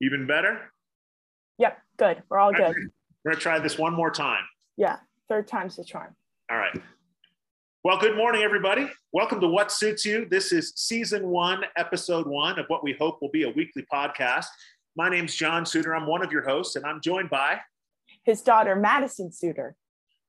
[0.00, 0.60] Even better?
[1.58, 2.22] Yep, good.
[2.28, 2.76] We're all good.
[3.24, 4.44] We're gonna try this one more time.
[4.76, 6.14] Yeah, third time's the charm.
[6.50, 6.80] All right.
[7.82, 8.88] Well, good morning, everybody.
[9.12, 10.26] Welcome to What Suits You.
[10.30, 14.46] This is season one, episode one of what we hope will be a weekly podcast.
[14.94, 15.96] My name's John Suter.
[15.96, 17.58] I'm one of your hosts, and I'm joined by
[18.22, 19.74] His daughter, Madison Suter.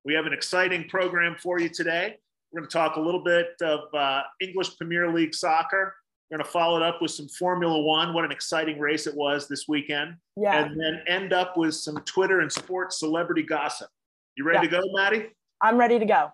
[0.03, 2.15] We have an exciting program for you today.
[2.51, 5.93] We're going to talk a little bit of uh, English Premier League soccer.
[6.29, 8.13] We're going to follow it up with some Formula One.
[8.13, 10.13] What an exciting race it was this weekend.
[10.37, 10.63] Yeah.
[10.63, 13.89] And then end up with some Twitter and sports celebrity gossip.
[14.37, 14.77] You ready Yeah.
[14.79, 15.29] to go, Maddie?
[15.59, 16.31] I'm ready to go.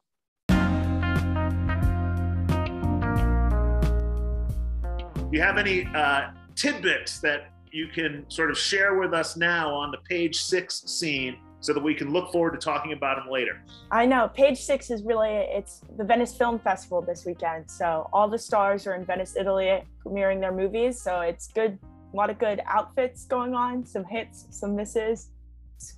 [5.30, 9.74] Do you have any uh, tidbits that you can sort of share with us now
[9.74, 13.28] on the page six scene so that we can look forward to talking about them
[13.32, 13.60] later?
[13.90, 14.28] I know.
[14.28, 17.70] Page six is really it's the Venice Film Festival this weekend.
[17.70, 21.02] So all the stars are in Venice, Italy, premiering their movies.
[21.02, 21.80] So it's good.
[22.14, 23.84] A lot of good outfits going on.
[23.86, 25.32] Some hits, some misses,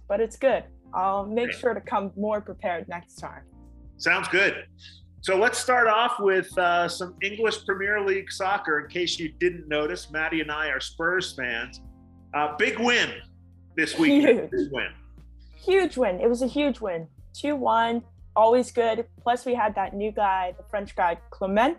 [0.08, 0.64] but it's good.
[0.94, 3.42] I'll make sure to come more prepared next time.
[3.98, 4.66] Sounds good.
[5.20, 8.80] So let's start off with uh, some English Premier League soccer.
[8.80, 11.82] In case you didn't notice, Maddie and I are Spurs fans.
[12.34, 13.12] Uh, big win
[13.76, 14.40] this weekend.
[14.40, 14.52] Huge.
[14.52, 14.88] Big win.
[15.68, 16.22] Huge win.
[16.22, 17.08] It was a huge win.
[17.34, 18.02] Two one.
[18.38, 19.06] Always good.
[19.22, 21.78] Plus we had that new guy, the French guy Clement,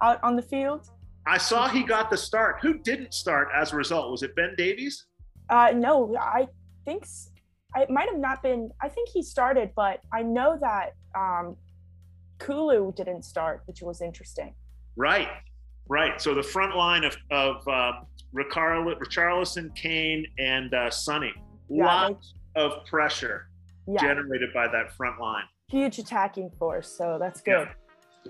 [0.00, 0.88] out on the field.
[1.26, 2.58] I saw he got the start.
[2.62, 4.10] Who didn't start as a result?
[4.10, 5.06] Was it Ben Davies?
[5.50, 6.46] Uh, no, I
[6.84, 7.04] think
[7.76, 8.70] it might have not been.
[8.80, 11.56] I think he started, but I know that um,
[12.38, 14.54] Kulu didn't start, which was interesting.
[14.96, 15.28] Right,
[15.88, 16.20] right.
[16.20, 17.64] So the front line of of
[18.32, 21.32] Ricarl- Richarlison, Kane, and uh, Sonny.
[21.68, 23.48] Yeah, Lots of pressure
[23.86, 25.44] Yeah, generated by that front line.
[25.68, 27.68] huge attacking force, so that's good.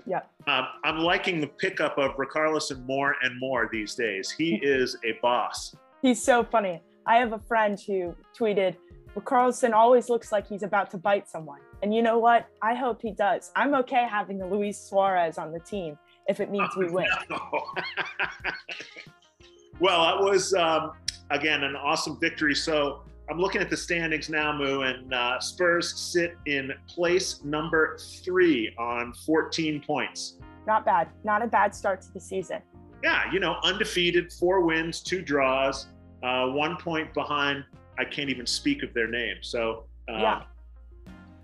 [0.05, 4.31] Yeah, Um, I'm liking the pickup of Richarlison more and more these days.
[4.31, 5.75] He is a boss.
[6.01, 6.81] he's so funny.
[7.05, 8.75] I have a friend who tweeted,
[9.25, 12.45] "Carlson always looks like he's about to bite someone," and you know what?
[12.61, 13.51] I hope he does.
[13.55, 15.97] I'm okay having Luis Suarez on the team
[16.29, 17.07] if it means we win.
[17.29, 17.39] No.
[19.79, 20.91] well, that was um,
[21.31, 22.55] again an awesome victory.
[22.55, 27.97] So I'm looking at the standings now, Moo, and uh, Spurs sit in place number
[28.23, 30.37] three on 14 points.
[30.65, 31.09] Not bad.
[31.23, 32.61] Not a bad start to the season.
[33.03, 35.87] Yeah, you know, undefeated, four wins, two draws,
[36.23, 37.63] uh, one point behind.
[37.99, 39.37] I can't even speak of their name.
[39.41, 40.41] So, uh, Yeah.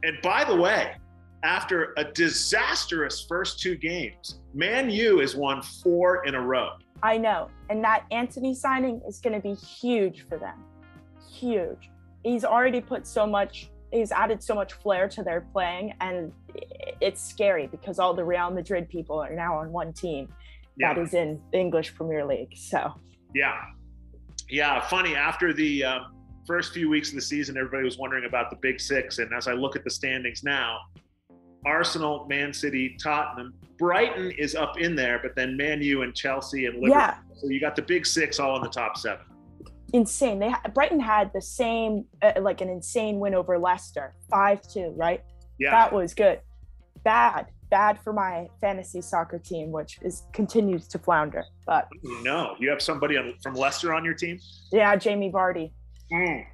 [0.03, 0.95] And by the way,
[1.43, 6.69] after a disastrous first two games, Man U has won four in a row.
[7.03, 7.49] I know.
[7.69, 10.63] And that Antony signing is going to be huge for them.
[11.35, 11.89] Huge.
[12.23, 15.93] He's already put so much, he's added so much flair to their playing.
[16.01, 16.31] And
[17.01, 20.33] it's scary because all the Real Madrid people are now on one team
[20.79, 22.53] that is in the English Premier League.
[22.55, 22.93] So,
[23.33, 23.61] Yeah.
[24.49, 24.81] Yeah.
[24.87, 26.15] Funny, after the um,
[26.45, 29.19] first few weeks of the season, everybody was wondering about the big six.
[29.19, 30.79] And as I look at the standings now,
[31.65, 36.65] Arsenal, Man City, Tottenham, Brighton is up in there, but then Man U and Chelsea
[36.65, 36.91] and Liverpool.
[36.91, 39.25] yeah, So you got the big six all in the top seven.
[39.95, 40.39] Insane.
[40.39, 45.23] They Brighton had the same, uh, like an insane win over Leicester, 5 2, right?
[45.57, 45.71] Yeah.
[45.71, 46.41] That was good.
[47.03, 51.45] Bad, bad for my fantasy soccer team, which is continues to flounder.
[51.65, 54.39] But no, you have somebody on, from Leicester on your team?
[54.71, 55.71] yeah, Jamie Vardy.
[56.11, 56.45] Mm.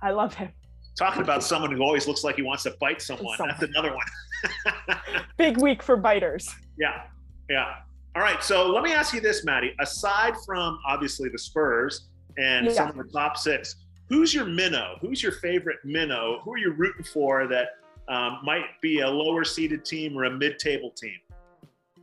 [0.00, 0.50] I love him.
[0.96, 3.36] Talking about someone who always looks like he wants to bite someone.
[3.36, 3.56] Someone.
[3.58, 4.98] That's another one.
[5.36, 6.54] Big week for biters.
[6.78, 7.02] Yeah,
[7.50, 7.76] yeah.
[8.14, 8.42] All right.
[8.44, 9.74] So let me ask you this, Maddie.
[9.80, 12.08] Aside from obviously the Spurs
[12.38, 12.72] and Yeah.
[12.72, 13.76] some of the top six,
[14.08, 14.96] who's your minnow?
[15.00, 16.40] Who's your favorite minnow?
[16.44, 17.70] Who are you rooting for that
[18.08, 21.18] um, might be a lower seeded team or a mid table team?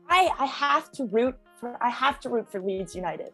[0.09, 3.31] I I have to root for I have to root for Leeds United.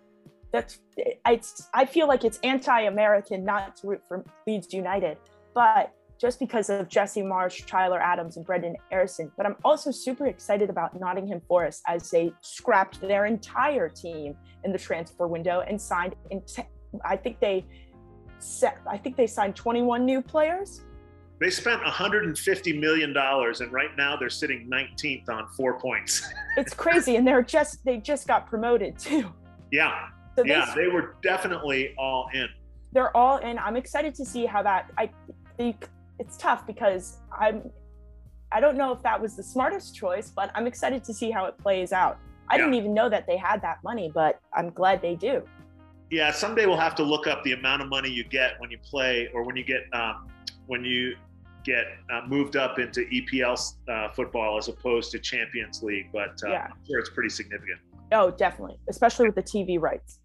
[0.52, 5.18] That's it's I feel like it's anti-American not to root for Leeds United,
[5.54, 9.32] but just because of Jesse Marsch, Tyler Adams, and Brenden Aaronson.
[9.36, 14.72] But I'm also super excited about Nottingham Forest as they scrapped their entire team in
[14.72, 16.16] the transfer window and signed.
[17.04, 17.66] I think they
[18.40, 18.80] set.
[18.90, 20.82] I think they signed 21 new players.
[21.42, 26.26] They spent 150 million dollars, and right now they're sitting 19th on four points.
[26.58, 29.30] It's crazy, and they're just they just got promoted too.
[29.72, 30.08] yeah,
[30.38, 32.48] So they yeah, they were definitely all in.
[32.94, 33.60] they're all in.
[33.60, 34.90] I'm excited to see how that.
[34.98, 35.10] I
[35.58, 35.90] think
[36.20, 37.70] it's tough because I'm.
[38.54, 41.44] I don't know if that was the smartest choice, but I'm excited to see how
[41.46, 42.18] it plays out.
[42.48, 45.44] I didn't even know that they had that money, but I'm glad they do.
[46.12, 48.78] Yeah, someday we'll have to look up the amount of money you get when you
[48.80, 50.28] play or when you get um,
[50.68, 51.16] when you
[51.64, 56.08] get uh, moved up into EPL uh, football as opposed to Champions League.
[56.14, 56.68] But uh, Yeah.
[56.72, 57.80] I'm sure it's pretty significant.
[58.12, 60.20] Oh, definitely, especially with the TV rights.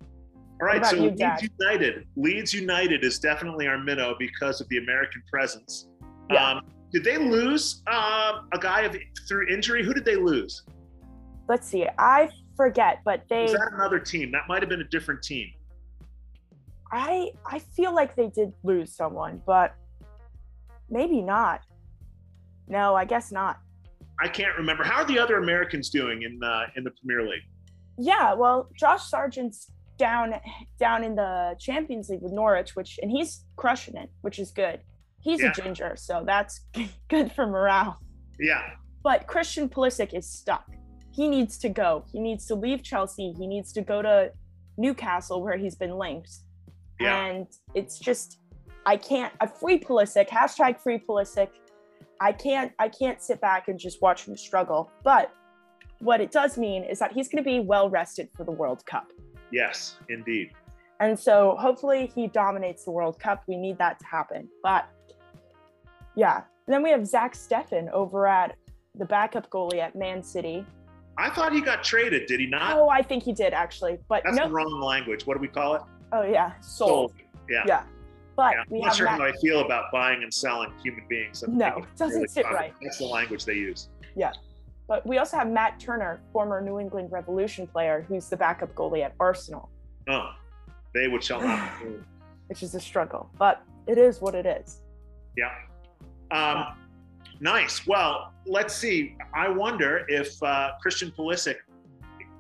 [0.61, 1.49] All right, so you, Leeds Dad?
[1.59, 2.07] United.
[2.17, 5.89] Leeds United is definitely our minnow because of the American presence.
[6.31, 6.51] Yeah.
[6.51, 8.95] Um, did they lose uh, a guy of,
[9.27, 9.83] through injury?
[9.83, 10.63] Who did they lose?
[11.49, 11.87] Let's see.
[11.99, 13.45] I forget, but they.
[13.45, 14.31] Was that another team?
[14.33, 15.49] That might have been a different team.
[16.93, 19.75] I I feel like they did lose someone, but
[20.89, 21.61] maybe not.
[22.69, 23.59] No, I guess not.
[24.23, 24.85] I can't remember.
[24.85, 27.43] How are the other Americans doing in uh, in the Premier League?
[27.99, 30.35] Yeah, well, Josh Sargent's down
[30.79, 34.81] down in the Champions League with Norwich, which and he's crushing it, which is good.
[35.21, 35.51] He's Yeah.
[35.51, 36.61] a ginger, so that's
[37.09, 37.99] good for morale.
[38.39, 38.63] Yeah,
[39.03, 40.65] But Christian Pulisic is stuck.
[41.13, 42.07] He needs to go.
[42.11, 43.35] He needs to leave Chelsea.
[43.39, 44.33] He needs to go to
[44.79, 46.31] Newcastle where he's been linked.
[47.01, 47.27] Yeah.
[47.27, 48.39] And it's just
[48.87, 51.49] I can't a free Pulisic, hashtag free Pulisic.
[52.21, 54.91] I can't I can't sit back and just watch him struggle.
[55.03, 55.33] But
[56.01, 59.11] what it does mean is that he's gonna be well rested for the World Cup.
[59.51, 60.53] Yes, indeed.
[61.01, 63.43] And so hopefully he dominates the World Cup.
[63.49, 64.49] We need that to happen.
[64.63, 64.87] But
[66.15, 66.43] yeah.
[66.67, 68.55] Then we have Zach Steffen over at
[68.95, 70.65] the backup goalie at Man City.
[71.19, 72.27] I thought he got traded.
[72.27, 72.77] Did he not?
[72.77, 73.99] Oh, I think he did actually.
[74.09, 74.47] But That's no.
[74.47, 75.27] the wrong language.
[75.27, 75.83] What do we call it?
[76.13, 77.13] Oh yeah, sold.
[77.49, 77.63] Yeah.
[77.67, 77.83] Yeah.
[78.37, 81.45] But Yeah, I'm not sure Matt- how I feel about buying and selling human beings.
[81.47, 82.57] I No, think it's doesn't sit common.
[82.61, 82.75] right.
[82.83, 83.89] That's the language they use.
[84.17, 84.33] Yeah.
[84.89, 89.05] But we also have Matt Turner, former New England Revolution player, who's the backup goalie
[89.05, 89.69] at Arsenal,
[90.09, 90.31] Oh,
[90.95, 91.71] they would shall not.
[92.49, 93.31] which is a struggle.
[93.39, 94.81] But it is what it is.
[95.37, 95.51] Yeah.
[96.33, 96.75] Um,
[97.41, 97.87] nice.
[97.87, 99.17] Well, let's see.
[99.35, 101.57] I wonder if uh, Christian Pulisic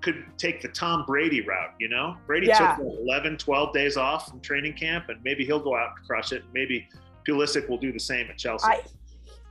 [0.00, 2.17] could take the Tom Brady route, you know?
[2.26, 2.76] Brady Yeah.
[2.76, 6.32] took 11, 12 days off from training camp, and maybe he'll go out and crush
[6.32, 6.43] it.
[6.52, 6.88] Maybe
[7.29, 8.67] Pulisic will do the same at Chelsea.
[8.67, 8.82] I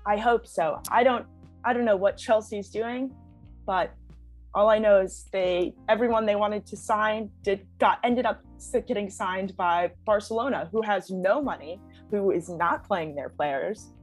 [0.06, 0.82] I hope so.
[0.90, 1.26] I don't
[1.64, 3.14] I don't know what Chelsea's doing,
[3.66, 3.94] but
[4.56, 8.42] all I know is they everyone they wanted to sign did got ended up
[8.88, 11.80] getting signed by Barcelona, who has no money,
[12.10, 13.94] who is not playing their players.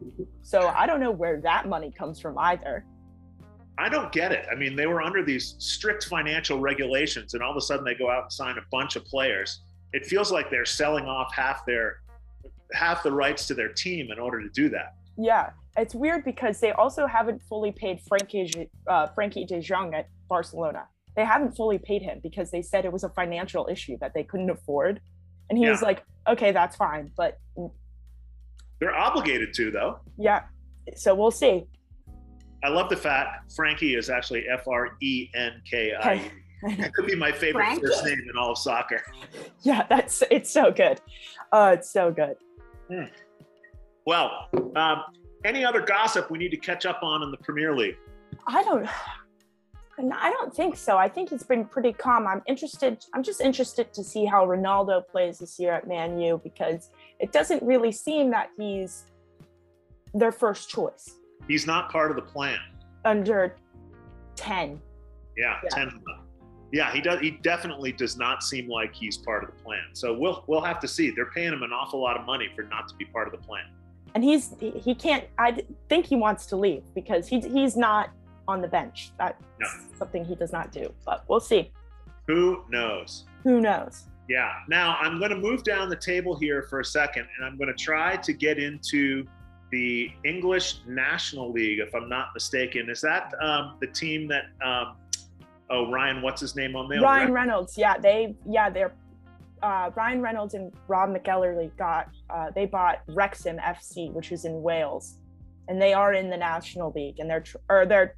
[0.42, 2.84] So I don't know where that money comes from either.
[3.78, 4.46] I don't get it.
[4.50, 7.94] I mean, they were under these strict financial regulations, and all of a sudden they
[7.94, 9.60] go out and sign a bunch of players.
[9.92, 12.00] It feels like they're selling off half their
[12.72, 14.94] half the rights to their team in order to do that.
[15.18, 20.08] Yeah, it's weird because they also haven't fully paid Frankie uh, Frankie De Jong at
[20.28, 20.86] Barcelona.
[21.14, 24.22] They haven't fully paid him because they said it was a financial issue that they
[24.22, 25.00] couldn't afford,
[25.48, 27.38] and he was like, "Okay, that's fine," but
[28.80, 30.00] They're obligated to, though.
[30.18, 30.44] yeah.
[30.94, 31.66] So we'll see.
[32.66, 36.30] I love the fact Frankie is actually F R E N K I.
[36.78, 37.86] That could be my favorite Frankie.
[37.86, 39.00] first name in all of soccer.
[39.62, 41.00] yeah, that's it's so good.
[41.52, 42.36] Oh, it's so good.
[44.04, 45.04] Well, um,
[45.44, 47.98] any other gossip we need to catch up on in the Premier League?
[48.48, 48.88] I don't.
[50.12, 50.98] I don't think so.
[50.98, 52.26] I think it's been pretty calm.
[52.26, 53.04] I'm interested.
[53.14, 56.90] I'm just interested to see how Ronaldo plays this year at Man U because
[57.20, 59.04] it doesn't really seem that he's
[60.12, 61.14] their first choice
[61.48, 62.58] He's not part of the plan.
[63.04, 63.54] under
[64.34, 64.80] ten.
[65.36, 65.68] Yeah, Yeah.
[65.70, 65.90] ten.
[66.72, 67.20] Yeah, he does.
[67.20, 69.84] He definitely does not seem like he's part of the plan.
[69.92, 71.10] So we'll we'll have to see.
[71.10, 73.46] They're paying him an awful lot of money for not to be part of the
[73.46, 73.64] plan.
[74.16, 78.10] and he's he he can't I think he wants to leave because he, he's not
[78.48, 79.66] on the bench that's No.
[79.98, 81.70] something he does not do but we'll see
[82.26, 83.26] Who knows?
[83.44, 84.52] who knows Yeah.
[84.68, 87.68] Now I'm going to move down the table here for a second, and I'm going
[87.68, 89.24] to try to get into
[89.76, 92.88] the English National League, if I'm not mistaken.
[92.88, 94.44] Is that um, the team that?
[94.64, 94.96] Um,
[95.68, 97.00] oh, Ryan, what's his name on there?
[97.02, 98.94] ryan reynolds yeah they yeah they're
[99.62, 104.62] uh, Ryan Reynolds and Rob McElhenney got uh, they bought Wrexham FC, which is in
[104.62, 105.18] Wales,
[105.66, 108.16] and they are in the National League, and they're tr- or they're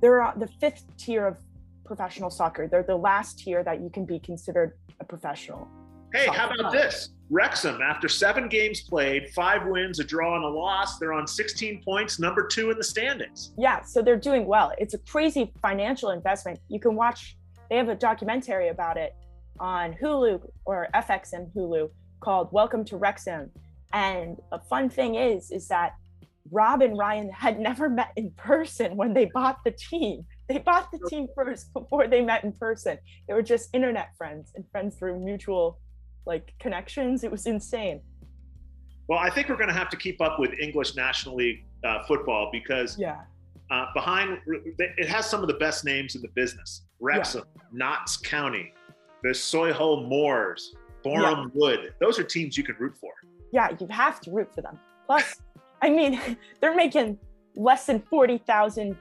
[0.00, 1.36] they're uh, the fifth tier of
[1.84, 2.68] professional soccer.
[2.68, 5.66] They're the last tier that you can be considered a professional.
[6.14, 7.10] Hey, how about this?
[7.30, 11.82] Wrexham, after seven games played, five wins, a draw, and a loss, they're on 16
[11.82, 13.52] points, number two in the standings.
[13.58, 14.72] Yeah, so they're doing well.
[14.78, 16.58] It's a crazy financial investment.
[16.68, 17.36] You can watch,
[17.68, 19.14] they have a documentary about it
[19.60, 23.50] on Hulu or FXM Hulu called Welcome to Wrexham.
[23.92, 25.96] And a fun thing is, is that
[26.50, 30.24] Rob and Ryan had never met in person when they bought the team.
[30.48, 32.96] They bought the team first before they met in person.
[33.26, 35.78] They were just internet friends and friends through mutual
[36.28, 37.24] like connections.
[37.24, 38.00] It was insane.
[39.08, 42.04] Well, I think we're going to have to keep up with English National League uh,
[42.06, 43.22] football because Yeah.
[43.70, 48.72] uh, behind it has some of the best names in the business Wrexham, Notts County,
[49.22, 51.94] the Solihull Moors, Boreham Wood.
[52.00, 53.12] Those are teams you can root for.
[53.52, 54.78] yeah, you have to root for them.
[55.06, 55.36] Plus,
[55.80, 56.20] I mean,
[56.60, 57.18] they're making
[57.56, 58.94] less than 40,000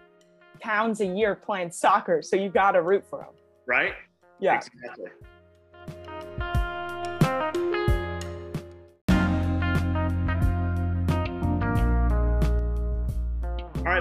[0.61, 3.33] pounds a year playing soccer, so you got to root for them.
[3.65, 3.93] right?
[4.39, 4.55] Yeah.
[4.55, 5.09] Exactly.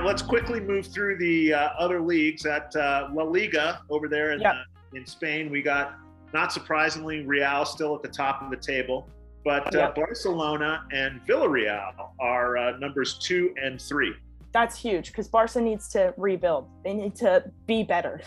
[0.04, 4.40] Let's quickly move through the uh, other leagues at uh, La Liga over there in,
[4.40, 4.54] Yep.
[4.54, 5.50] uh, in Spain.
[5.50, 5.94] We got,
[6.32, 9.08] not surprisingly, Real still at the top of the table,
[9.44, 9.94] but uh, Yep.
[9.96, 14.14] Barcelona and Villarreal are uh, numbers two and three.
[14.52, 16.68] That's huge because Barca needs to rebuild.
[16.82, 18.20] They need to be better.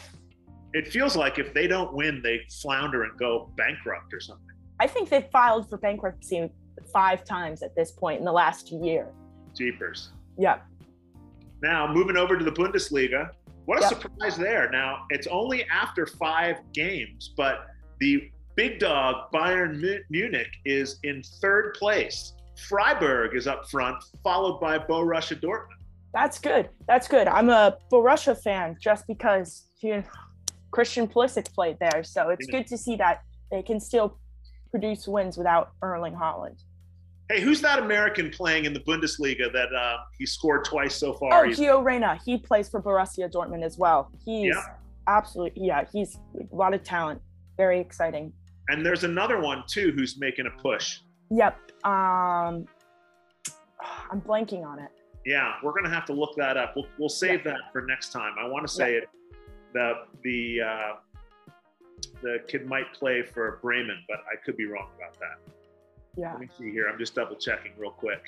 [0.74, 4.46] It feels like if they don't win, they flounder and go bankrupt or something.
[4.80, 6.52] I think they've filed for bankruptcy
[6.94, 9.08] five times at this point in the last year.
[9.56, 10.10] Jeepers.
[10.38, 10.60] Yeah.
[11.62, 13.30] Now, moving over to the Bundesliga,
[13.66, 13.90] what a Yep.
[14.02, 14.70] surprise there.
[14.70, 17.68] Now, it's only after five games, but
[18.00, 22.34] the big dog Bayern Munich is in third place.
[22.68, 25.76] Freiburg is up front, followed by Borussia Dortmund.
[26.14, 26.70] That's good.
[26.88, 27.28] That's good.
[27.28, 30.04] I'm a Borussia fan just because you know,
[30.72, 32.58] Christian Pulisic played there, so it's Yeah.
[32.60, 34.18] good to see that they can still
[34.72, 36.62] produce wins without Erling Haaland.
[37.30, 41.30] Hey, who's that American playing in the Bundesliga that uh, he scored twice so far?
[41.32, 42.20] Oh, He's- Gio Reyna.
[42.26, 44.12] He plays for Borussia Dortmund as well.
[44.26, 44.64] He's Yeah.
[45.08, 45.86] absolutely yeah.
[45.94, 47.22] He's a lot of talent.
[47.58, 48.34] Very exciting.
[48.70, 51.00] and there's another one too who's making a push.
[51.32, 51.58] Yep.
[51.86, 52.66] Um,
[54.12, 54.90] I'm blanking on it.
[55.26, 56.74] Yeah, we're gonna have to look that up.
[56.76, 58.34] We'll, we'll save that for next time.
[58.40, 59.06] I want to say it.
[59.74, 59.94] The
[60.24, 60.94] the uh,
[62.22, 65.54] the kid might play for Bremen, but I could be wrong about that.
[66.18, 66.32] Yeah.
[66.32, 66.90] Let me see here.
[66.92, 68.22] I'm just double checking real quick.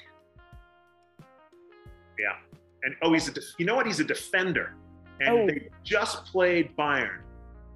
[2.20, 2.36] Yeah,
[2.84, 3.86] and oh, he's a def- you know what?
[3.88, 4.76] He's a defender,
[5.20, 5.48] and Oh.
[5.48, 7.22] they just played Bayern,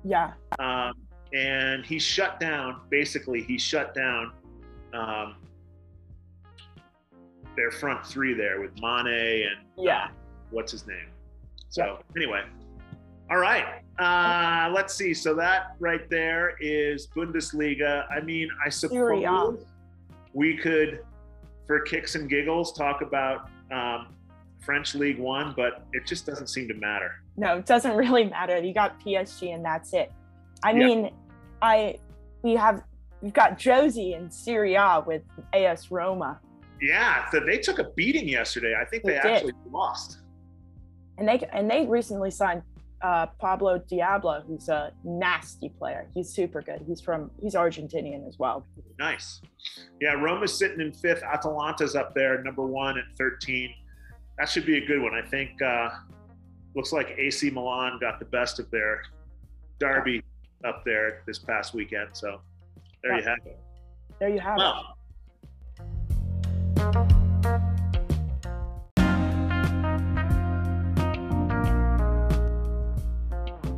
[0.03, 0.33] Yeah.
[0.59, 0.93] um,
[1.33, 2.81] and he shut down.
[2.89, 4.33] Basically, he shut down
[4.93, 5.35] um,
[7.57, 9.07] their front three there with Mane
[9.47, 10.05] and Yeah.
[10.05, 10.07] uh,
[10.51, 11.07] what's his name.
[11.69, 12.43] So anyway,
[13.29, 13.81] all right.
[13.97, 15.13] Uh, let's see.
[15.13, 18.05] So that right there is Bundesliga.
[18.11, 19.65] I mean, I suppose
[20.35, 20.99] we could,
[21.65, 24.13] for kicks and giggles, talk about um,
[24.59, 27.23] French League One, but it just doesn't seem to matter.
[27.37, 28.61] No, it doesn't really matter.
[28.61, 30.11] You got PSG and that's it.
[30.63, 30.85] I Yeah.
[30.85, 31.11] mean,
[31.61, 31.97] I
[32.43, 32.83] we have
[33.21, 35.23] we've got Josie in Serie A with
[35.53, 36.39] AS Roma,
[36.81, 38.75] Yeah, so they took a beating yesterday.
[38.79, 40.19] I think they, They actually lost.
[41.17, 42.61] and they and they recently signed
[43.01, 46.07] uh, Pablo Diablo, who's a nasty player.
[46.13, 46.83] He's super good.
[46.87, 48.65] He's from he's Argentinian as well.
[48.99, 49.41] Nice.
[50.01, 51.23] Yeah, Roma's sitting in fifth.
[51.23, 53.73] Atalanta's up there, number one at 13.
[54.37, 55.13] That should be a good one.
[55.13, 55.89] I think uh,
[56.75, 59.01] looks like AC Milan got the best of their
[59.79, 60.21] derby
[60.65, 62.09] up there this past weekend.
[62.13, 62.41] So
[63.03, 63.59] there you have it.
[64.19, 64.94] There you have it.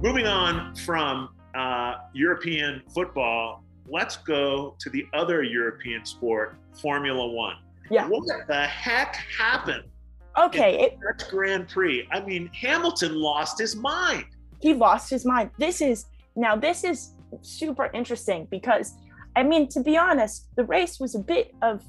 [0.02, 7.56] Moving on from uh, European football, let's go to the other European sport, Formula One.
[7.90, 8.08] Yeah.
[8.08, 9.84] What the heck happened
[10.38, 12.08] Okay, it, Dutch Grand Prix?
[12.12, 14.26] I mean, Hamilton lost his mind.
[14.62, 15.50] he lost his mind.
[15.58, 18.94] This is now this is super interesting because
[19.36, 21.84] I mean to be honest, the race was a bit of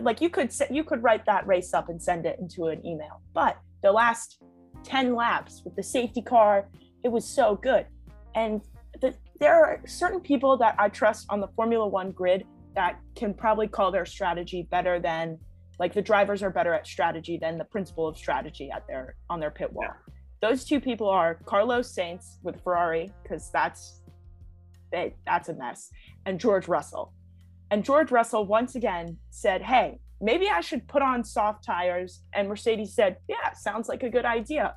[0.00, 3.20] like you could you could write that race up and send it into an email.
[3.34, 4.42] But the last
[4.84, 6.68] 10 laps with the safety car,
[7.04, 7.86] it was so good.
[8.34, 8.62] And
[9.00, 12.44] the, there are certain people that I trust on the Formula 1 grid
[12.74, 15.38] that can probably call their strategy better than
[15.78, 19.40] like the drivers are better at strategy than the principle of strategy at their on
[19.40, 19.92] their pit wall
[20.42, 24.02] those two people are Carlos Sainz with Ferrari because that's
[24.90, 25.88] they, that's a mess,
[26.26, 27.14] and George Russell.
[27.70, 32.48] And George Russell once again said, "Hey, maybe I should put on soft tires." And
[32.48, 34.74] Mercedes said, "Yeah, sounds like a good idea."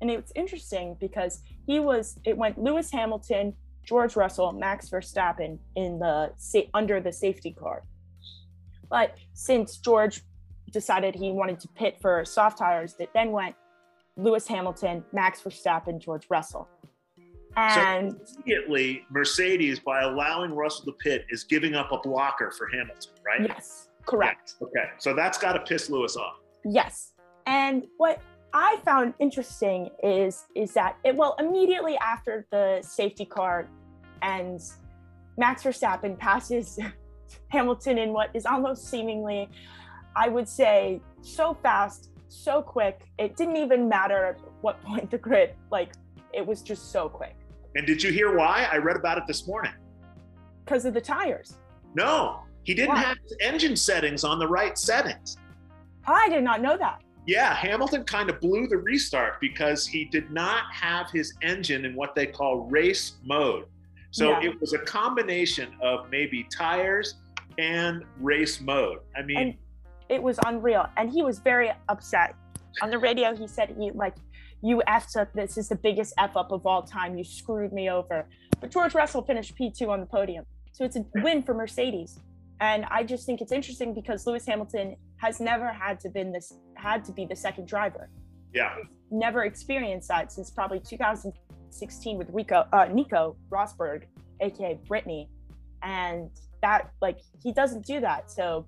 [0.00, 5.98] And it's interesting because he was it went Lewis Hamilton, George Russell, Max Verstappen in
[5.98, 6.32] the
[6.74, 7.82] under the safety car.
[8.90, 10.22] But since George
[10.72, 13.54] decided he wanted to pit for soft tires, it then went
[14.16, 16.68] Lewis Hamilton, Max Verstappen, George Russell.
[17.56, 22.68] And so immediately, Mercedes, by allowing Russell to pit, is giving up a blocker for
[22.68, 23.48] Hamilton, right?
[23.48, 24.54] yes, correct.
[24.62, 26.36] Okay, so that's got to piss Lewis off.
[26.64, 27.14] Yes.
[27.46, 28.20] And what
[28.52, 33.68] I found interesting is is that it well immediately after the safety car
[34.22, 34.78] ends,
[35.36, 36.78] Max Verstappen passes
[37.48, 39.48] Hamilton in what is almost seemingly,
[40.16, 43.02] I would say, so fast, so quick.
[43.18, 45.92] It didn't even matter at what point the grid, like
[46.32, 47.34] it was just so quick
[47.74, 48.68] And did you hear why?
[48.70, 49.72] I read about it this morning.
[50.64, 51.58] because of the tires.
[51.94, 53.00] No, he didn't Why?
[53.00, 55.36] have his engine settings on the right settings.
[56.06, 57.00] I did not know that.
[57.28, 61.94] Yeah, Hamilton kind of blew the restart because he did not have his engine in
[61.94, 63.66] what they call race mode.
[64.12, 64.48] So Yeah.
[64.48, 67.16] it was a combination of maybe tires
[67.58, 69.00] and race mode.
[69.14, 69.54] I mean, And
[70.08, 70.86] it was unreal.
[70.96, 72.34] And he was very upset
[72.80, 74.14] on the radio, he said he like,
[74.62, 75.30] "You effed up.
[75.34, 77.18] This is the biggest f up of all time.
[77.18, 78.26] You screwed me over."
[78.60, 82.20] But George Russell finished P2 on the podium, so it's a win for Mercedes.
[82.60, 86.52] And I just think it's interesting because Lewis Hamilton has never had to been this
[86.78, 88.08] had to be the second driver.
[88.54, 88.76] Yeah.
[89.10, 94.04] Never experienced that since probably 2016 with Rico uh, Nico Rosberg,
[94.40, 95.28] aka Brittany,
[95.82, 96.30] and
[96.62, 98.30] that like he doesn't do that.
[98.30, 98.66] So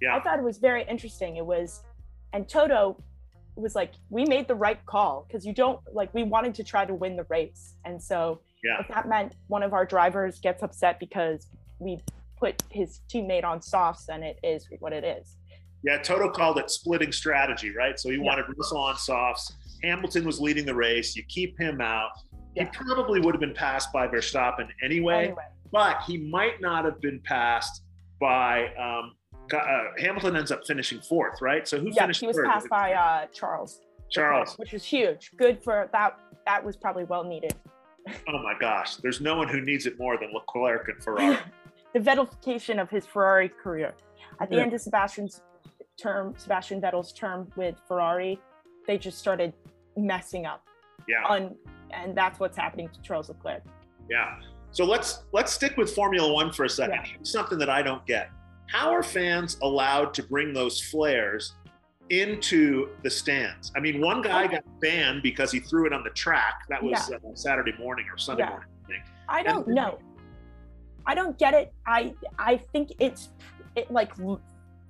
[0.00, 0.16] Yeah.
[0.16, 1.36] I thought it was very interesting.
[1.36, 1.82] It was,
[2.32, 3.02] and Toto
[3.56, 6.84] was like, we made the right call because you don't like we wanted to try
[6.84, 8.80] to win the race, and so Yeah.
[8.80, 11.46] if that meant one of our drivers gets upset because
[11.78, 11.98] we
[12.38, 15.36] put his teammate on softs, then it is what it is.
[15.82, 17.98] Yeah, Toto called it splitting strategy, right?
[17.98, 18.22] So he Yeah.
[18.22, 19.52] wanted Russell on softs.
[19.82, 21.16] Hamilton was leading the race.
[21.16, 22.10] You keep him out.
[22.54, 27.00] He probably would have been passed by Verstappen anyway, Anyway, but he might not have
[27.00, 27.82] been passed
[28.20, 28.74] by.
[28.74, 29.14] Um,
[29.54, 31.66] uh, Hamilton ends up finishing fourth, right?
[31.66, 32.46] So who yeah, finished he was third?
[32.46, 33.80] passed by uh, Charles.
[34.10, 34.56] Charles.
[34.58, 35.30] which was huge.
[35.36, 36.18] Good for that.
[36.44, 37.54] That was probably well needed.
[38.28, 41.38] Oh my gosh, there's no one who needs it more than Leclerc and Ferrari.
[41.94, 43.94] the Vettelification of his Ferrari career.
[44.40, 44.62] At the Yeah.
[44.62, 45.42] end of Sebastian's
[46.00, 48.40] term, Sebastian Vettel's term with Ferrari,
[48.86, 49.52] they just started
[49.96, 50.64] messing up.
[51.08, 51.24] Yeah.
[51.28, 51.54] On,
[51.92, 53.62] and that's what's happening to Charles Leclerc.
[54.08, 54.38] Yeah.
[54.72, 57.00] So let's let's stick with Formula One for a second.
[57.04, 57.16] Yeah.
[57.22, 58.30] Something that I don't get:
[58.68, 61.54] How are fans allowed to bring those flares
[62.10, 63.72] into the stands?
[63.76, 66.66] I mean, one guy got banned because he threw it on the track.
[66.68, 68.50] That was uh, Saturday morning or Sunday Yeah.
[68.50, 68.68] morning.
[68.84, 69.02] I think.
[69.28, 69.98] I don't And- know.
[71.06, 71.72] I don't get it.
[71.86, 73.30] I I think it's
[73.74, 74.12] it like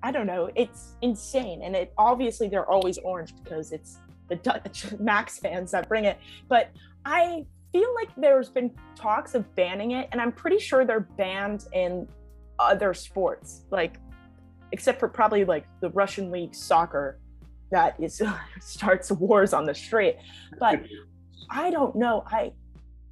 [0.02, 0.50] I don't know.
[0.54, 5.88] It's insane, and it obviously they're always orange because it's the Dutch Max fans that
[5.88, 6.18] bring it.
[6.48, 6.70] But
[7.04, 11.66] I feel like there's been talks of banning it, and I'm pretty sure they're banned
[11.72, 12.08] in
[12.58, 13.96] other sports, like
[14.72, 17.18] except for probably like the Russian league soccer
[17.70, 18.22] that is
[18.60, 20.16] starts wars on the street.
[20.58, 20.82] But
[21.50, 22.24] I don't know.
[22.26, 22.52] I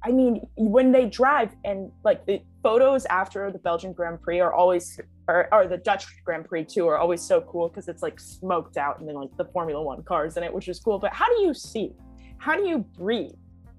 [0.03, 4.53] I mean, when they drive and like the photos after the Belgian Grand Prix are
[4.53, 8.19] always, or, or the Dutch Grand Prix too, are always so cool because it's like
[8.19, 10.99] smoked out and then like the Formula One cars in it, which is cool.
[10.99, 11.93] But how do you see?
[12.37, 13.31] How do you breathe?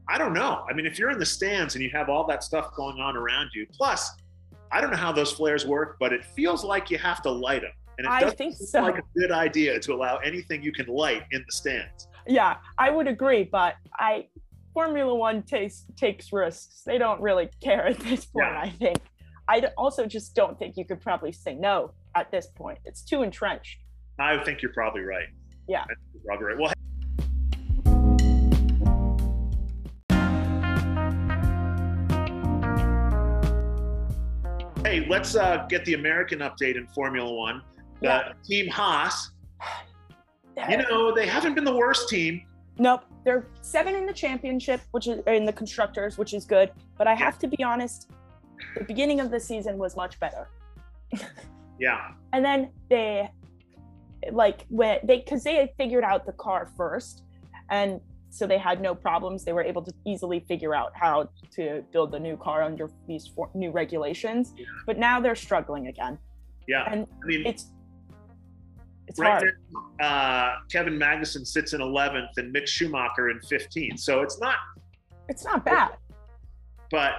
[0.08, 0.64] I don't know.
[0.68, 3.16] I mean, if you're in the stands and you have all that stuff going on
[3.16, 4.10] around you, plus,
[4.72, 7.62] I don't know how those flares work, but it feels like you have to light
[7.62, 7.72] them.
[7.98, 8.82] And it I doesn't think seem so.
[8.82, 12.08] like a good idea to allow anything you can light in the stands.
[12.26, 14.26] Yeah, I would agree, but I
[14.80, 16.80] Formula One takes takes risks.
[16.86, 18.46] They don't really care at this point.
[18.50, 18.60] Yeah.
[18.62, 18.96] I think.
[19.46, 22.78] I also just don't think you could probably say no at this point.
[22.86, 23.76] It's too entrenched.
[24.18, 25.26] I think you're probably right.
[25.68, 25.84] Yeah.
[26.24, 26.58] Probably right.
[26.58, 26.72] Well,
[34.86, 37.60] hey, let's uh, get the American update in Formula One.
[38.00, 38.32] The Yeah.
[38.46, 39.32] Team Haas,
[40.70, 42.46] you know, they haven't been the worst team.
[42.78, 46.70] Nope, they're seven in the championship, which is in the constructors, which is good.
[46.96, 48.10] But I have to be honest,
[48.76, 50.48] the beginning of the season was much better.
[51.80, 52.12] Yeah.
[52.34, 53.30] And then they,
[54.30, 57.22] like when they, because they had figured out the car first,
[57.70, 59.44] and so they had no problems.
[59.44, 63.26] They were able to easily figure out how to build the new car under these
[63.26, 64.52] four, new regulations.
[64.86, 66.18] But now they're struggling again,
[66.68, 66.84] Yeah.
[66.86, 67.70] and I mean, it's
[69.10, 69.52] it's right hard.
[70.00, 73.98] now, uh, Kevin Magnussen sits in 11th and Mick Schumacher in 15th.
[74.00, 74.56] So it's not,
[75.28, 75.90] It's not bad.
[76.90, 77.12] but,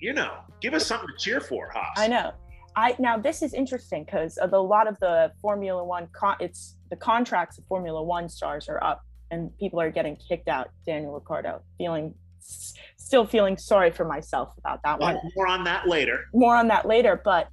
[0.00, 1.96] you know, give us something to cheer for, Haas.
[1.96, 2.32] I know.
[2.74, 6.96] I now this is interesting because a lot of the Formula One con- it's the
[6.96, 10.70] contracts of Formula One stars are up and people are getting kicked out.
[10.86, 15.18] Daniel Ricciardo feeling s- still feeling sorry for myself about that one.
[15.36, 16.20] More on that later.
[16.32, 17.20] More on that later.
[17.22, 17.48] But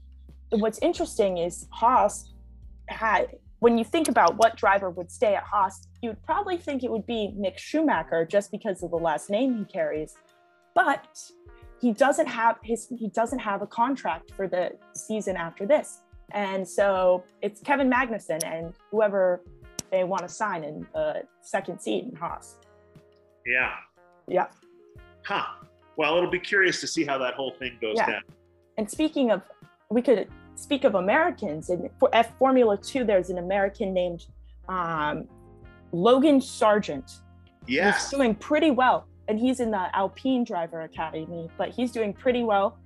[0.51, 2.31] what's interesting is Haas
[2.91, 3.27] had
[3.59, 7.05] when you think about what driver would stay at Haas, you'd probably think it would
[7.05, 10.15] be Mick Schumacher just because of the last name he carries.
[10.73, 11.17] But
[11.81, 16.01] he doesn't have his he doesn't have a contract for the season after this.
[16.31, 19.41] And so it's Kevin Magnussen and whoever
[19.91, 22.57] they want to sign in the second seat in Haas.
[23.45, 23.73] Yeah.
[24.27, 24.47] Yeah.
[25.25, 25.45] Huh.
[25.97, 28.05] Well, it'll be curious to see how that whole thing goes Yeah.
[28.05, 28.21] down.
[28.77, 29.41] And speaking of,
[29.89, 31.69] we could speak of Americans.
[31.69, 34.25] And for F Formula Two, there's an American named
[34.67, 35.27] um,
[35.91, 37.19] Logan Sargeant.
[37.67, 37.93] Yeah.
[37.93, 42.43] He's doing pretty well, and he's in the Alpine Driver Academy, but he's doing pretty
[42.43, 42.77] well.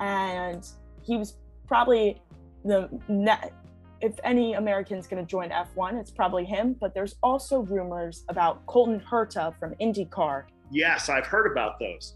[0.00, 0.66] And
[1.02, 1.36] he was
[1.66, 2.20] probably
[2.64, 3.52] the net.
[4.00, 6.76] If any American's going to join F1, it's probably him.
[6.80, 10.44] But there's also rumors about Colton Herta from IndyCar.
[10.70, 12.14] Yes, I've heard about those.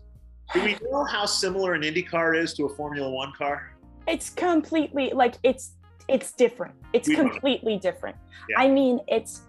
[0.55, 3.72] Do we know how similar an IndyCar is to a Formula One car?
[4.07, 5.75] It's completely like it's
[6.09, 7.29] it's different it's We know.
[7.29, 8.17] completely different
[8.51, 8.61] Yeah.
[8.61, 9.43] i mean it's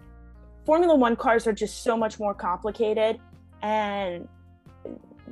[0.65, 3.19] Formula One cars are just so much more complicated,
[3.61, 4.29] and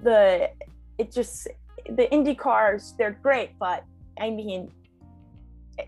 [0.04, 0.50] the
[0.98, 1.48] it just
[1.90, 3.86] the Indy cars they're great, but
[4.20, 4.70] I mean,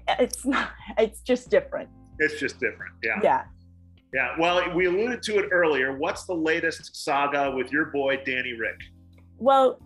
[0.08, 0.69] it's not.
[0.98, 1.89] It's just different.
[2.19, 2.93] It's just different.
[3.04, 3.19] Yeah.
[3.22, 3.43] Yeah.
[4.13, 4.30] Yeah.
[4.39, 5.98] Well, we alluded to it earlier.
[5.98, 8.80] What's the latest saga with your boy Danny Rick?
[9.39, 9.78] Well,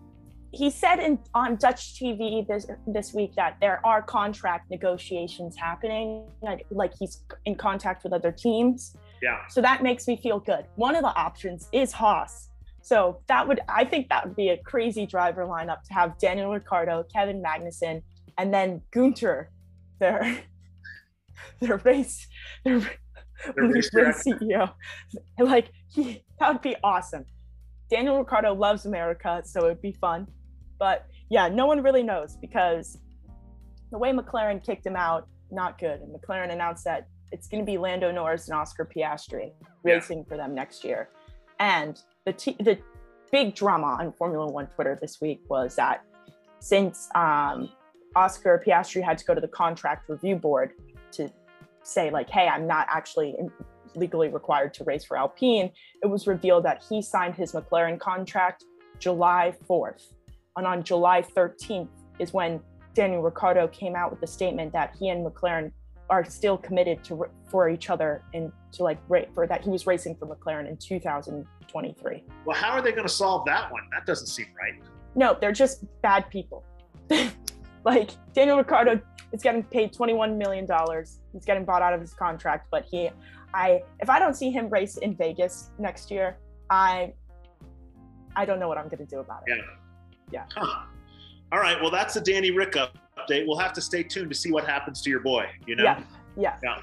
[0.52, 6.30] he said in on Dutch TV this this week that there are contract negotiations happening,
[6.42, 8.96] like, like he's in contact with other teams.
[9.22, 9.46] Yeah.
[9.48, 10.64] So that makes me feel good.
[10.76, 12.48] One of the options is Haas.
[12.80, 16.52] So that would I think that would be a crazy driver lineup to have Daniel
[16.52, 18.02] Ricciardo, Kevin Magnussen,
[18.38, 19.50] and then Gunter,
[19.98, 20.38] their
[21.60, 22.26] their race
[22.64, 22.80] their,
[23.54, 24.72] Their race race CEO.
[25.38, 27.24] Like he, that would be awesome.
[27.90, 30.26] Daniel Ricciardo loves America, so it'd be fun.
[30.78, 32.98] But yeah, no one really knows because
[33.90, 36.00] the way McLaren kicked him out, not good.
[36.00, 39.52] And McLaren announced that it's going to be Lando Norris and Oscar Piastri
[39.84, 39.94] Yeah.
[39.94, 41.08] racing for them next year.
[41.58, 42.78] And the t- the
[43.32, 46.04] big drama on Formula One Twitter this week was that
[46.60, 47.68] since um,
[48.16, 50.72] Oscar Piastri had to go to the contract review board
[51.12, 51.30] to
[51.82, 53.36] say like, "Hey, I'm not actually
[53.94, 55.70] legally required to race for Alpine,"
[56.02, 58.64] it was revealed that he signed his McLaren contract
[58.98, 60.12] July 4th,
[60.58, 62.60] and on July 13th is when
[62.94, 65.70] Daniel Ricciardo came out with the statement that he and McLaren
[66.10, 68.98] are still committed to for each other and to like
[69.34, 72.24] for that he was racing for McLaren in 2023.
[72.44, 73.82] Well, how are they going to solve that one?
[73.92, 74.82] That doesn't seem right.
[75.14, 76.64] No, they're just bad people.
[77.84, 79.00] like Daniel Ricciardo
[79.32, 81.20] is getting paid 21 million dollars.
[81.32, 83.10] He's getting bought out of his contract, but he
[83.54, 86.38] I if I don't see him race in Vegas next year,
[86.70, 87.12] I
[88.34, 89.56] I don't know what I'm going to do about it.
[89.56, 89.77] Yeah.
[90.32, 90.44] Yeah.
[90.54, 90.84] Huh.
[91.52, 91.80] All right.
[91.80, 93.46] Well, that's the Danny Rick update.
[93.46, 95.46] We'll have to stay tuned to see what happens to your boy.
[95.66, 95.84] You know.
[95.84, 96.02] Yeah.
[96.62, 96.80] Yeah.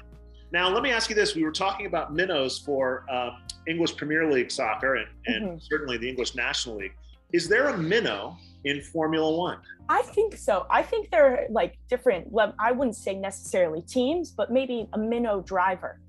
[0.52, 3.30] Now, let me ask you this: We were talking about minnows for uh,
[3.66, 5.62] English Premier League soccer and, and Mhm.
[5.62, 6.94] certainly the English National League.
[7.32, 9.58] Is there a minnow in Formula One?
[9.88, 10.66] I think so.
[10.70, 12.28] I think there are like different.
[12.58, 16.00] I wouldn't say necessarily teams, but maybe a minnow driver.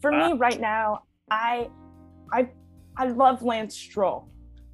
[0.00, 0.36] For me, Ah.
[0.36, 1.68] right now, I,
[2.32, 2.48] I,
[2.96, 4.28] I love Lance Stroll.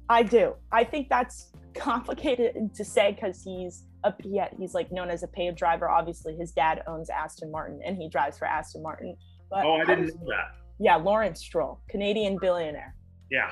[0.09, 0.55] I do.
[0.71, 5.27] I think that's complicated to say because he's a yeah, he's like known as a
[5.27, 5.89] paid driver.
[5.89, 9.15] Obviously, his dad owns Aston Martin and he drives for Aston Martin.
[9.49, 10.55] But Oh, I didn't was- know that.
[10.79, 12.95] Yeah, Lawrence Stroll, Canadian billionaire.
[13.29, 13.51] Yeah.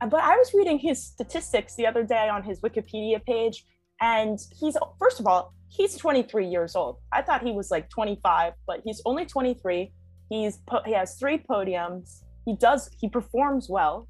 [0.00, 3.64] Uh, but I was reading his statistics the other day on his Wikipedia page,
[4.00, 6.98] and he's first of all, he's 23 years old.
[7.12, 9.92] I thought he was like 25, but he's only 23.
[10.30, 12.22] He's he has three podiums.
[12.44, 14.08] He does he performs well.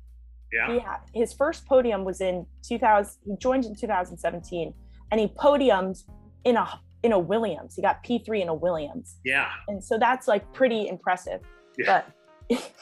[0.52, 0.72] Yeah.
[0.72, 3.20] He ha- his first podium was in 2000.
[3.26, 4.72] He joined in 2017,
[5.10, 6.02] and he podiumed
[6.44, 7.76] in a in a Williams.
[7.76, 9.48] He got P3 in a Williams Yeah.
[9.68, 11.40] and so that's like pretty impressive
[11.78, 12.02] Yeah.
[12.48, 12.72] but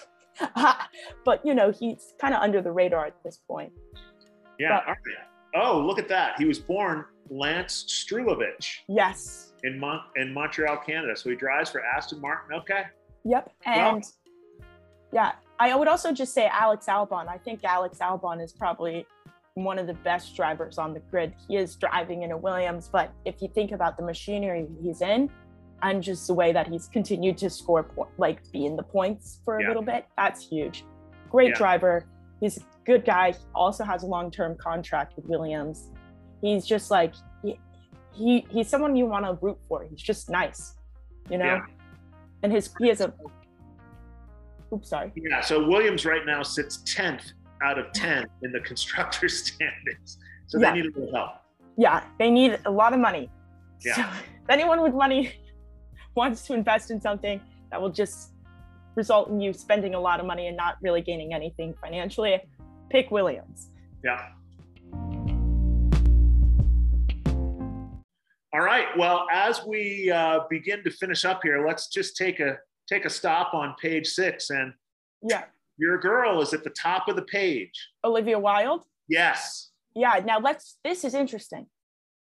[1.25, 3.73] but you know he's kind of under the radar at this point
[4.59, 4.81] Yeah.
[4.87, 4.97] But-.
[5.55, 6.35] Oh, look at that.
[6.39, 11.15] He was born Lance Strulovitch yes in Mon- in Montreal, Canada.
[11.17, 12.57] So he drives for Aston Martin.
[12.59, 12.85] Okay.
[13.25, 14.03] yep and
[15.13, 17.29] yeah i would also just say alex albon.
[17.29, 19.07] I think alex albon is probably
[19.55, 21.33] one of the best drivers on the grid.
[21.49, 25.31] He is driving in a williams but if you think about the machinery he's in
[25.83, 29.41] and just the way that he's continued to score po- like be in the points
[29.45, 29.69] for a Yeah.
[29.69, 30.85] little bit that's huge.
[31.31, 31.57] Great Yeah.
[31.59, 32.05] driver.
[32.41, 33.33] He's a good guy.
[33.33, 35.91] He also has a long-term contract with williams.
[36.43, 37.59] He's just like he,
[38.13, 39.85] he he's someone you want to root for.
[39.85, 40.75] He's just nice
[41.31, 41.45] you know?
[41.57, 41.67] Yeah.
[42.43, 43.13] and his he has a
[44.73, 45.41] oops sorry Yeah.
[45.41, 50.19] So Williams right now sits 10th out of 10 in the constructor standings.
[50.47, 50.73] So Yeah.
[50.73, 51.31] they need a little help.
[51.77, 53.31] yeah they need a lot of money
[53.85, 53.95] Yeah.
[53.95, 54.03] so
[54.43, 55.33] if anyone with money
[56.17, 58.33] wants to invest in something that will just
[58.95, 62.41] result in you spending a lot of money and not really gaining anything financially
[62.91, 63.71] pick williams
[64.05, 64.29] Yeah.
[68.55, 68.87] All right.
[68.97, 72.57] Well, as we uh, begin to finish up here, let's just take a
[72.89, 74.51] take a stop on page six.
[74.51, 74.73] And
[75.23, 75.45] yeah
[75.79, 77.73] your girl is at the top of the page.
[78.05, 79.71] olivia wilde Yes.
[79.95, 81.67] yeah now let's this is interesting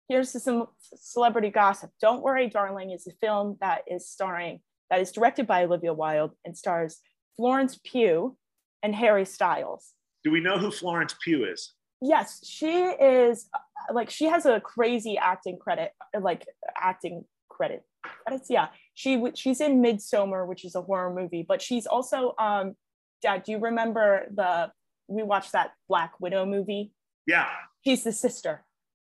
[0.09, 4.59] here's some celebrity gossip don't worry darling is a film that is starring
[4.89, 6.99] that is directed by olivia wilde and stars
[7.35, 8.37] florence pugh
[8.83, 11.73] and harry styles Do we know who Florence Pugh is?
[12.01, 13.47] yes she is
[13.93, 16.45] like she has a crazy acting credit like
[16.77, 21.85] acting credit credits yeah she she's in Midsommar which is a horror movie but she's
[21.85, 22.75] also um
[23.21, 24.71] dad do you remember the
[25.07, 26.91] we watched that black widow movie
[27.27, 27.49] Yeah.
[27.83, 28.63] she's the sister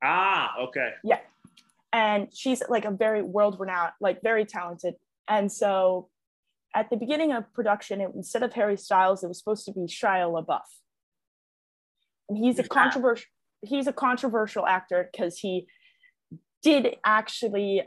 [0.04, 0.54] Ah.
[0.60, 0.90] Okay.
[1.04, 1.20] Yeah,
[1.92, 4.94] and she's like a very world renowned like very talented
[5.28, 6.08] and so
[6.74, 9.80] at the beginning of production, it, instead of Harry Styles, it was supposed to be
[9.82, 10.60] Shia LaBeouf.
[12.28, 13.26] And he's a controversial
[13.64, 15.66] he's a controversial actor because he
[16.62, 17.82] did actually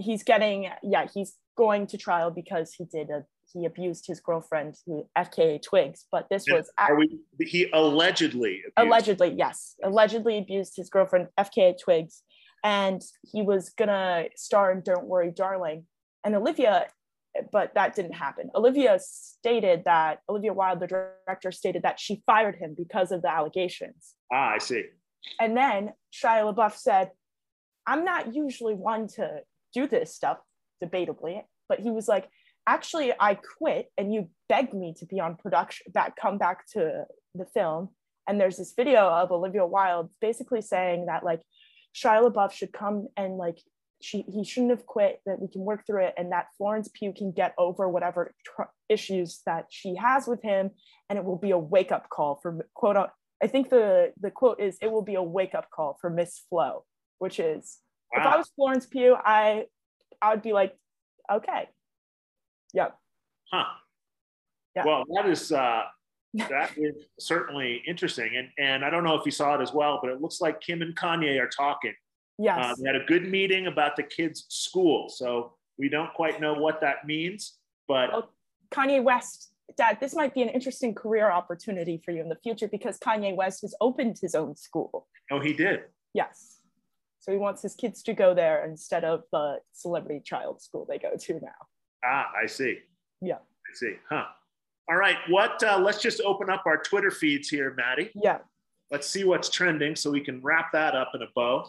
[0.00, 4.74] he's getting yeah he's going to trial because he did a he abused his girlfriend
[4.84, 8.72] who FKA Twigs but this was we he allegedly abused.
[8.76, 12.22] allegedly yes allegedly abused his girlfriend FKA Twigs
[12.64, 15.86] and he was gonna star in Don't Worry Darling
[16.24, 16.86] and Olivia
[17.52, 18.50] but that didn't happen.
[18.54, 23.30] Olivia stated that Olivia Wilde, the director, stated that she fired him because of the
[23.30, 24.14] allegations.
[24.32, 24.84] Ah, I see.
[25.40, 27.10] And then Shia LaBeouf said,
[27.86, 29.40] I'm not usually one to
[29.76, 30.38] do this stuff,
[30.82, 32.28] debatably, but he was like,
[32.66, 37.04] actually, I quit and you begged me to be on production, back, come back to
[37.34, 37.90] the film.
[38.26, 41.42] And there's this video of Olivia Wilde basically saying that like
[41.94, 43.58] Shia LaBeouf should come and like
[44.00, 47.14] she he shouldn't have quit that we can work through it and that florence pugh
[47.16, 50.70] can get over whatever tr- issues that she has with him
[51.08, 52.96] and it will be a wake-up call for quote
[53.42, 56.84] i think the the quote is it will be a wake-up call for miss flo
[57.18, 57.78] which is
[58.14, 58.20] wow.
[58.20, 59.66] if I was Florence Pugh, I
[60.20, 60.76] I would be like,
[61.30, 61.68] okay,
[62.72, 62.96] yep.
[63.52, 63.64] Huh.
[64.74, 64.84] Yeah.
[64.84, 65.82] Well, that is uh,
[66.34, 69.98] that is certainly interesting, and and I don't know if you saw it as well,
[70.02, 71.94] but it looks like Kim and Kanye are talking.
[72.38, 72.58] Yes.
[72.60, 76.54] Uh, they had a good meeting about the kids' school, so we don't quite know
[76.54, 77.54] what that means,
[77.88, 78.30] but well,
[78.70, 79.52] Kanye West.
[79.76, 83.34] Dad, this might be an interesting career opportunity for you in the future because Kanye
[83.34, 85.08] West has opened his own school.
[85.32, 85.80] Oh, he did.
[86.14, 86.55] Yes.
[87.26, 90.98] So he wants his kids to go there instead of the celebrity child school they
[90.98, 91.66] go to now.
[92.04, 92.78] Ah, I see.
[93.20, 93.36] Yeah.
[93.38, 93.94] I see.
[94.08, 94.26] Huh.
[94.88, 95.16] All right.
[95.28, 95.60] What?
[95.62, 98.12] Uh, let's just open up our Twitter feeds here, Maddie.
[98.14, 98.38] Yeah.
[98.92, 101.68] Let's see what's trending so we can wrap that up in a bow.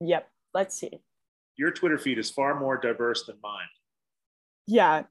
[0.00, 0.28] Yep.
[0.52, 1.00] Let's see.
[1.56, 3.68] Your Twitter feed is far more diverse than mine.
[4.66, 5.04] Yeah.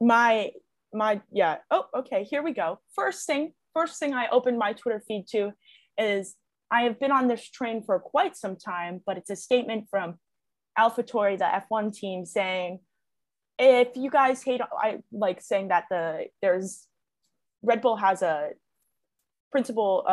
[0.00, 0.50] My
[0.94, 1.58] my yeah.
[1.70, 2.24] Oh, okay.
[2.24, 2.80] Here we go.
[2.94, 5.52] First thing, first thing I opened my Twitter feed to
[5.98, 6.36] is
[6.70, 10.14] I have been on this train for quite some time, but it's a statement from
[10.78, 12.80] AlphaTauri, the F1 team, saying,
[13.58, 16.86] if you guys hate, I like saying that the there's
[17.62, 18.50] Red Bull has a
[19.52, 20.04] principle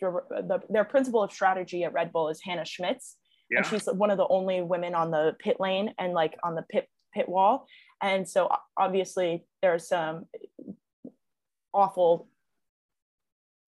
[0.00, 3.16] the, their principle of strategy at Red Bull is Hannah Schmitz,
[3.50, 3.58] yeah.
[3.58, 6.62] and she's one of the only women on the pit lane and like on the
[6.62, 7.66] pit pit wall.
[8.02, 10.26] And so obviously there's some
[11.72, 12.28] awful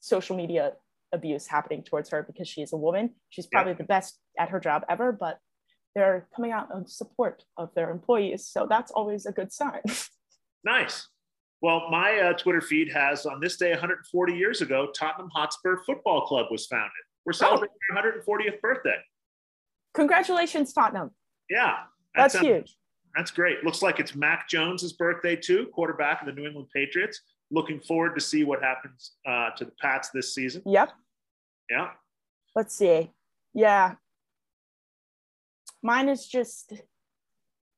[0.00, 0.72] social media
[1.12, 3.14] abuse happening towards her because she is a woman.
[3.30, 3.78] She's probably yeah.
[3.78, 5.38] the best at her job ever, but
[5.94, 8.46] they're coming out of support of their employees.
[8.46, 9.80] So that's always a good sign.
[10.64, 11.08] nice.
[11.60, 16.26] Well, my uh, Twitter feed has on this day 140 years ago, Tottenham Hotspur Football
[16.26, 16.90] Club was founded.
[17.26, 17.38] We're oh.
[17.38, 18.02] celebrating oh.
[18.28, 18.96] 140th birthday.
[19.94, 21.10] Congratulations, Tottenham.
[21.50, 21.74] Yeah.
[22.14, 22.76] That's, that's huge.
[23.16, 23.64] That's great.
[23.64, 28.14] Looks like it's Mac Jones's birthday too, quarterback of the New England Patriots looking forward
[28.14, 30.62] to see what happens uh, to the Pats this season.
[30.66, 30.90] Yep.
[31.70, 31.90] Yeah.
[32.54, 33.10] Let's see.
[33.54, 33.94] Yeah.
[35.82, 36.72] Mine is just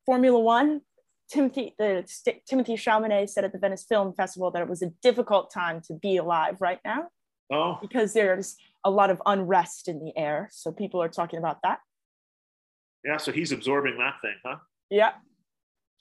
[0.07, 0.83] Formula One.
[1.31, 4.91] Timothy, the St- Timothée Chalamet said at the Venice Film Festival that it was a
[5.01, 7.09] difficult time to be alive right now.
[7.53, 7.79] Oh.
[7.81, 10.49] Because there's a lot of unrest in the air.
[10.51, 11.79] So people are talking about that.
[13.05, 13.17] Yeah.
[13.17, 14.57] So he's absorbing that thing, huh?
[14.91, 15.13] Yeah.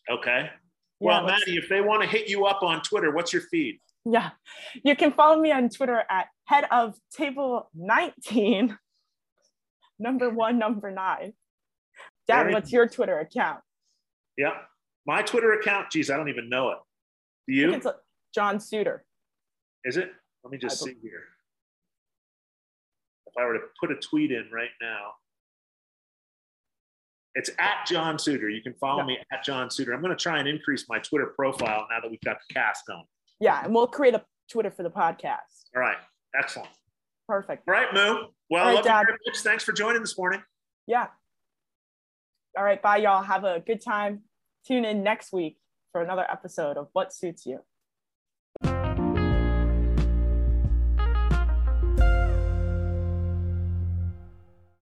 [0.09, 0.49] Okay.
[0.99, 3.79] Well, yeah, Maddie, if they want to hit you up on Twitter, what's your feed?
[4.05, 4.31] Yeah,
[4.83, 8.77] you can follow me on Twitter at head of table 19,
[9.97, 11.33] number one, number nine.
[12.27, 13.61] Dad, Very what's your Twitter account?
[14.37, 14.53] Yeah,
[15.05, 16.77] my Twitter account, geez, I don't even know it.
[17.47, 17.73] Do you?
[17.73, 17.93] it's uh,
[18.33, 19.05] John Suter.
[19.85, 20.11] Is it?
[20.43, 21.23] Let me just see here.
[23.27, 25.13] If I were to put a tweet in right now,
[27.35, 28.49] it's at John Suter.
[28.49, 29.07] You can follow yeah.
[29.07, 29.93] me at John Suter.
[29.93, 32.85] I'm going to try and increase my Twitter profile now that we've got the cast
[32.87, 33.03] going.
[33.39, 35.69] Yeah, and we'll create a Twitter for the podcast.
[35.75, 35.97] All right.
[36.37, 36.69] Excellent.
[37.27, 37.63] Perfect.
[37.67, 38.25] All right, Moo.
[38.49, 39.05] Well, All right, Dad.
[39.37, 40.41] Thanks for joining this morning.
[40.87, 41.07] Yeah.
[42.57, 42.81] All right.
[42.81, 43.21] Bye, y'all.
[43.21, 44.21] Have a good time.
[44.67, 45.57] Tune in next week
[45.91, 47.59] for another episode of What Suits You.